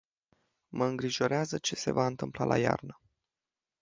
Mă 0.69 0.85
îngrijorează 0.85 1.57
ce 1.57 1.75
se 1.75 1.91
va 1.91 2.05
întâmpla 2.05 2.45
la 2.45 2.57
iarnă. 2.57 3.01